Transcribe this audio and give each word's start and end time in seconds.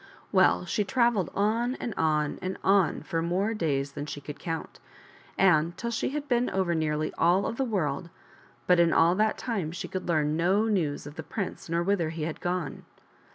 Well, 0.31 0.65
she 0.65 0.83
travelled 0.83 1.29
on 1.35 1.75
and 1.75 1.93
on 1.95 2.39
and 2.41 2.57
on 2.63 3.03
for 3.03 3.21
more 3.21 3.53
days 3.53 3.91
than 3.91 4.07
she 4.07 4.19
could 4.19 4.39
count, 4.39 4.79
and 5.37 5.77
till 5.77 5.91
she 5.91 6.09
had 6.09 6.27
been 6.27 6.49
over 6.49 6.73
nearly 6.73 7.13
all 7.19 7.45
of 7.45 7.57
the 7.57 7.63
world, 7.63 8.09
but 8.65 8.79
in 8.79 8.93
all 8.93 9.13
that 9.13 9.37
time 9.37 9.71
she 9.71 9.87
could 9.87 10.07
learn 10.07 10.35
no 10.35 10.65
news 10.65 11.05
of 11.05 11.17
the 11.17 11.21
prince 11.21 11.69
nor 11.69 11.81
of 11.81 11.85
whither 11.85 12.09
he 12.09 12.23
had 12.23 12.41
gone. 12.41 12.83